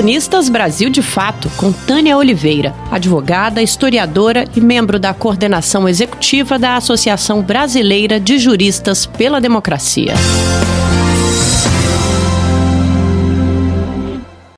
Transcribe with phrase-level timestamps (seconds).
[0.00, 6.74] Colunistas Brasil de Fato, com Tânia Oliveira, advogada, historiadora e membro da coordenação executiva da
[6.74, 10.14] Associação Brasileira de Juristas pela Democracia.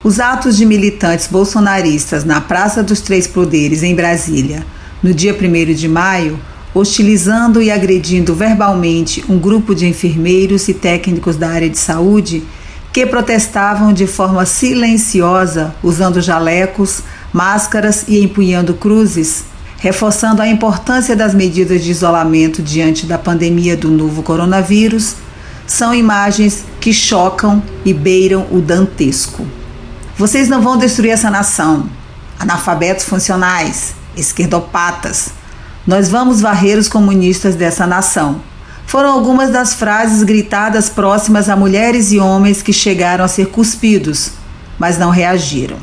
[0.04, 4.64] Os atos de militantes bolsonaristas na Praça dos Três Poderes, em Brasília,
[5.02, 6.38] no dia 1 de maio,
[6.72, 12.44] hostilizando e agredindo verbalmente um grupo de enfermeiros e técnicos da área de saúde
[12.92, 19.44] que protestavam de forma silenciosa, usando jalecos, máscaras e empunhando cruzes,
[19.78, 25.16] reforçando a importância das medidas de isolamento diante da pandemia do novo coronavírus,
[25.66, 29.46] são imagens que chocam e beiram o dantesco.
[30.16, 31.88] Vocês não vão destruir essa nação.
[32.38, 35.30] Analfabetos funcionais, esquerdopatas,
[35.86, 38.40] nós vamos varrer os comunistas dessa nação.
[38.92, 44.32] Foram algumas das frases gritadas próximas a mulheres e homens que chegaram a ser cuspidos,
[44.78, 45.78] mas não reagiram.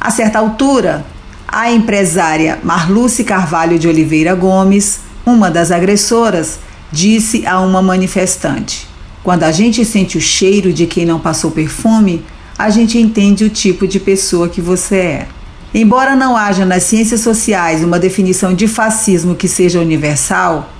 [0.00, 1.04] A certa altura,
[1.48, 6.60] a empresária Marluce Carvalho de Oliveira Gomes, uma das agressoras,
[6.92, 8.86] disse a uma manifestante:
[9.24, 12.24] Quando a gente sente o cheiro de quem não passou perfume,
[12.56, 15.28] a gente entende o tipo de pessoa que você é.
[15.74, 20.70] Embora não haja nas ciências sociais uma definição de fascismo que seja universal,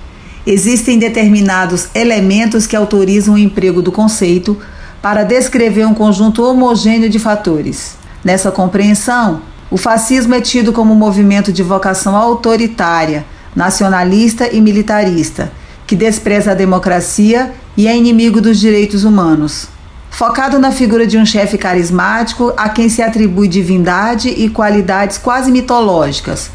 [0.45, 4.57] existem determinados elementos que autorizam o emprego do conceito
[5.01, 7.95] para descrever um conjunto homogêneo de fatores.
[8.23, 15.51] Nessa compreensão, o fascismo é tido como um movimento de vocação autoritária, nacionalista e militarista,
[15.87, 19.67] que despreza a democracia e é inimigo dos direitos humanos
[20.15, 25.51] focado na figura de um chefe carismático a quem se atribui divindade e qualidades quase
[25.51, 26.49] mitológicas,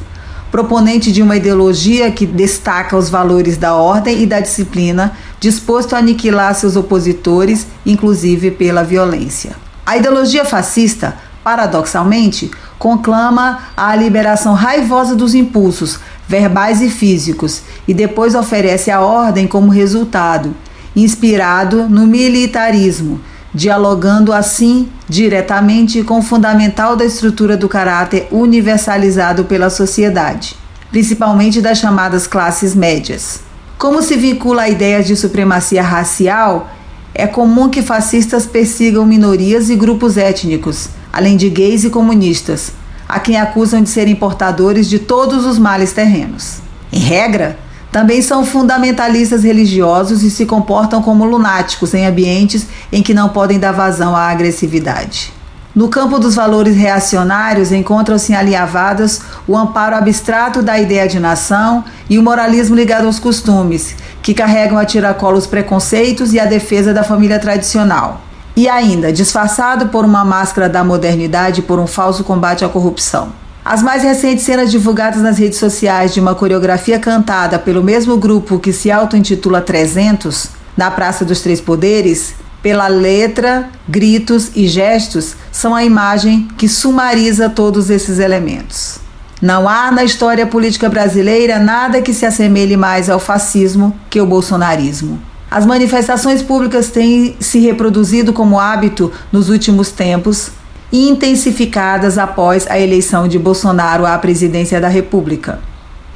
[0.50, 5.98] proponente de uma ideologia que destaca os valores da ordem e da disciplina, disposto a
[5.98, 9.52] aniquilar seus opositores, inclusive pela violência.
[9.86, 18.34] A ideologia fascista, paradoxalmente, conclama a liberação raivosa dos impulsos verbais e físicos e depois
[18.34, 20.54] oferece a ordem como resultado,
[20.94, 23.20] inspirado no militarismo
[23.54, 30.56] dialogando assim diretamente com o fundamental da estrutura do caráter universalizado pela sociedade,
[30.88, 33.41] principalmente das chamadas classes médias.
[33.76, 36.70] Como se vincula a ideia de supremacia racial,
[37.12, 42.70] é comum que fascistas persigam minorias e grupos étnicos, além de gays e comunistas,
[43.09, 46.59] a quem acusam de serem portadores de todos os males terrenos.
[46.93, 47.59] Em regra,
[47.92, 53.58] também são fundamentalistas religiosos e se comportam como lunáticos em ambientes em que não podem
[53.58, 55.32] dar vazão à agressividade.
[55.74, 62.18] No campo dos valores reacionários encontram-se alinhavadas o amparo abstrato da ideia de nação e
[62.18, 67.04] o moralismo ligado aos costumes, que carregam a tiracolo os preconceitos e a defesa da
[67.04, 68.20] família tradicional.
[68.56, 73.32] E ainda, disfarçado por uma máscara da modernidade e por um falso combate à corrupção.
[73.65, 78.59] As mais recentes cenas divulgadas nas redes sociais de uma coreografia cantada pelo mesmo grupo
[78.59, 85.75] que se auto-intitula 300, na Praça dos Três Poderes, pela letra, gritos e gestos, são
[85.75, 88.99] a imagem que sumariza todos esses elementos.
[89.43, 94.26] Não há na história política brasileira nada que se assemelhe mais ao fascismo que o
[94.26, 95.20] bolsonarismo.
[95.50, 100.50] As manifestações públicas têm se reproduzido como hábito nos últimos tempos,
[100.92, 105.60] intensificadas após a eleição de Bolsonaro à presidência da República.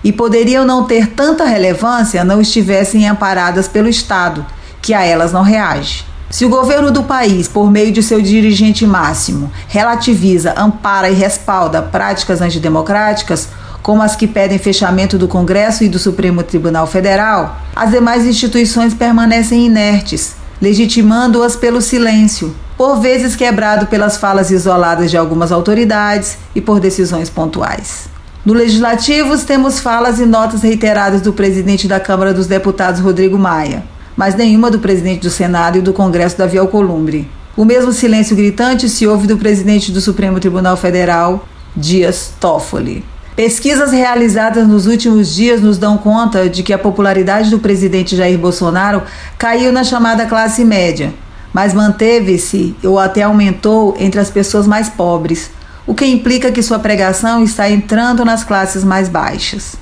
[0.02, 4.44] E poderiam não ter tanta relevância não estivessem amparadas pelo Estado,
[4.82, 6.04] que a elas não reage.
[6.28, 11.80] Se o governo do país, por meio de seu dirigente máximo, relativiza, ampara e respalda
[11.80, 13.48] práticas antidemocráticas,
[13.82, 18.94] como as que pedem fechamento do Congresso e do Supremo Tribunal Federal, as demais instituições
[18.94, 26.60] permanecem inertes, legitimando-as pelo silêncio, por vezes quebrado pelas falas isoladas de algumas autoridades e
[26.60, 28.08] por decisões pontuais.
[28.47, 33.84] No Legislativo, temos falas e notas reiteradas do presidente da Câmara dos Deputados, Rodrigo Maia,
[34.16, 37.30] mas nenhuma do presidente do Senado e do Congresso, Davi Alcolumbre.
[37.54, 41.47] O mesmo silêncio gritante se ouve do presidente do Supremo Tribunal Federal,
[41.77, 43.04] Dias Toffoli.
[43.36, 48.39] Pesquisas realizadas nos últimos dias nos dão conta de que a popularidade do presidente Jair
[48.39, 49.03] Bolsonaro
[49.36, 51.13] caiu na chamada classe média,
[51.53, 55.51] mas manteve-se ou até aumentou entre as pessoas mais pobres,
[55.84, 59.75] o que implica que sua pregação está entrando nas classes mais baixas.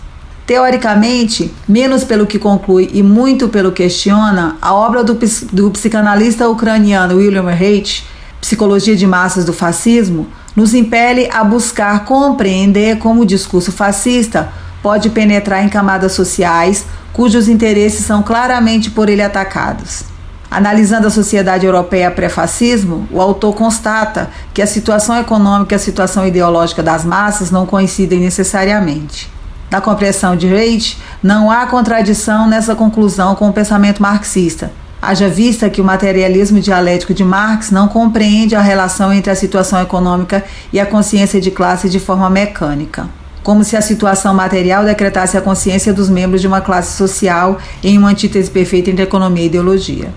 [0.47, 5.19] Teoricamente, menos pelo que conclui e muito pelo que questiona, a obra do,
[5.53, 8.07] do psicanalista ucraniano William Haidt,
[8.41, 14.53] Psicologia de Massas do Fascismo, nos impele a buscar compreender como o discurso fascista
[14.83, 20.05] pode penetrar em camadas sociais cujos interesses são claramente por ele atacados.
[20.51, 26.27] Analisando a sociedade europeia pré-fascismo, o autor constata que a situação econômica e a situação
[26.27, 29.31] ideológica das massas não coincidem necessariamente.
[29.71, 34.71] Na compreensão de Reich, não há contradição nessa conclusão com o pensamento marxista.
[35.05, 39.83] Haja vista que o materialismo dialético de Marx não compreende a relação entre a situação
[39.83, 43.09] econômica e a consciência de classe de forma mecânica
[43.43, 47.99] como se a situação material decretasse a consciência dos membros de uma classe social em
[47.99, 50.15] uma antítese perfeita entre economia e ideologia.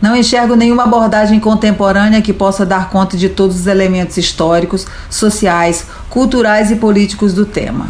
[0.00, 5.86] Não enxergo nenhuma abordagem contemporânea que possa dar conta de todos os elementos históricos, sociais,
[6.08, 7.88] culturais e políticos do tema.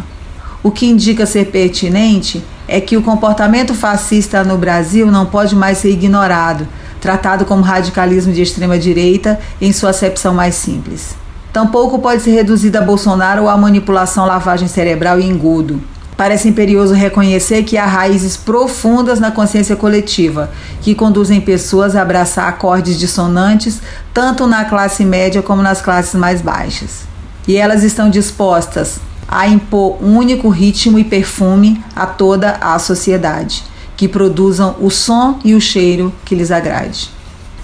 [0.61, 2.43] O que indica ser pertinente
[2.73, 6.67] é que o comportamento fascista no Brasil não pode mais ser ignorado,
[6.99, 11.13] tratado como radicalismo de extrema direita em sua acepção mais simples.
[11.53, 15.79] Tampouco pode ser reduzido a Bolsonaro ou a manipulação, lavagem cerebral e engodo.
[16.17, 20.49] Parece imperioso reconhecer que há raízes profundas na consciência coletiva,
[20.81, 26.41] que conduzem pessoas a abraçar acordes dissonantes, tanto na classe média como nas classes mais
[26.41, 27.01] baixas.
[27.47, 28.99] E elas estão dispostas
[29.33, 33.63] a impor um único ritmo e perfume a toda a sociedade,
[33.97, 37.09] que produzam o som e o cheiro que lhes agrade.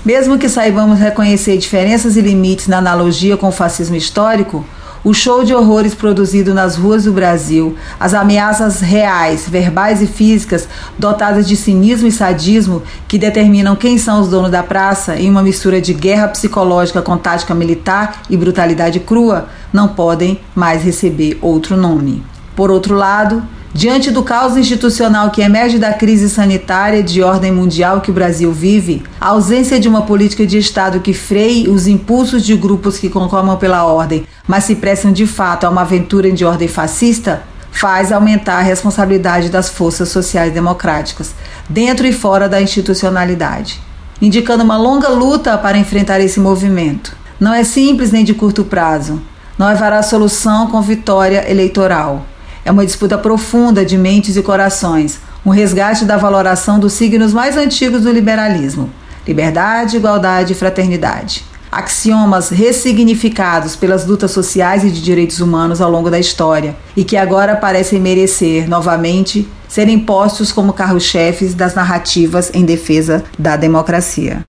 [0.04, 4.66] Mesmo que saibamos reconhecer diferenças e limites na analogia com o fascismo histórico,
[5.04, 10.68] o show de horrores produzido nas ruas do Brasil, as ameaças reais, verbais e físicas,
[10.98, 15.44] dotadas de cinismo e sadismo, que determinam quem são os donos da praça em uma
[15.44, 21.78] mistura de guerra psicológica com tática militar e brutalidade crua, não podem mais receber outro
[21.78, 22.24] nome.
[22.56, 23.42] Por outro lado,
[23.74, 28.52] Diante do caos institucional que emerge da crise sanitária de ordem mundial que o Brasil
[28.52, 33.10] vive, a ausência de uma política de Estado que freie os impulsos de grupos que
[33.10, 38.12] conclamam pela ordem, mas se prestam de fato a uma aventura de ordem fascista, faz
[38.12, 41.36] aumentar a responsabilidade das forças sociais democráticas,
[41.70, 43.80] dentro e fora da institucionalidade,
[44.20, 47.16] indicando uma longa luta para enfrentar esse movimento.
[47.40, 49.22] Não é simples nem de curto prazo.
[49.58, 52.26] Não haverá solução com vitória eleitoral.
[52.66, 57.58] É uma disputa profunda de mentes e corações, um resgate da valoração dos signos mais
[57.58, 58.90] antigos do liberalismo:
[59.28, 61.46] liberdade, igualdade e fraternidade.
[61.72, 67.16] Axiomas ressignificados pelas lutas sociais e de direitos humanos ao longo da história e que
[67.16, 74.49] agora parecem merecer, novamente, serem postos como carro-chefes das narrativas em defesa da democracia.